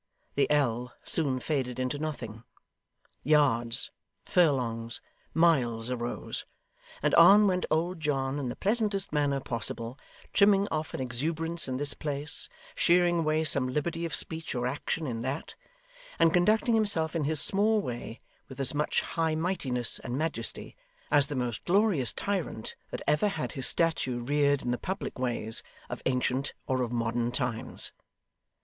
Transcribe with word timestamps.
The 0.33 0.49
ell 0.49 0.95
soon 1.03 1.39
faded 1.39 1.79
into 1.79 1.99
nothing. 1.99 2.41
Yards, 3.21 3.91
furlongs, 4.25 4.99
miles 5.35 5.91
arose; 5.91 6.43
and 7.03 7.13
on 7.13 7.45
went 7.45 7.67
old 7.69 7.99
John 7.99 8.39
in 8.39 8.47
the 8.49 8.55
pleasantest 8.55 9.13
manner 9.13 9.39
possible, 9.39 9.99
trimming 10.33 10.67
off 10.71 10.95
an 10.95 11.01
exuberance 11.01 11.67
in 11.67 11.77
this 11.77 11.93
place, 11.93 12.49
shearing 12.73 13.19
away 13.19 13.43
some 13.43 13.67
liberty 13.67 14.03
of 14.03 14.15
speech 14.15 14.55
or 14.55 14.65
action 14.65 15.05
in 15.05 15.19
that, 15.19 15.53
and 16.17 16.33
conducting 16.33 16.73
himself 16.73 17.15
in 17.15 17.25
his 17.25 17.39
small 17.39 17.79
way 17.79 18.17
with 18.49 18.59
as 18.59 18.73
much 18.73 19.01
high 19.01 19.35
mightiness 19.35 19.99
and 19.99 20.17
majesty, 20.17 20.75
as 21.11 21.27
the 21.27 21.35
most 21.35 21.63
glorious 21.63 22.11
tyrant 22.11 22.73
that 22.89 23.03
ever 23.05 23.27
had 23.27 23.51
his 23.51 23.67
statue 23.67 24.19
reared 24.19 24.63
in 24.63 24.71
the 24.71 24.79
public 24.79 25.19
ways, 25.19 25.61
of 25.91 26.01
ancient 26.07 26.53
or 26.65 26.81
of 26.81 26.91
modern 26.91 27.31
times. 27.31 27.91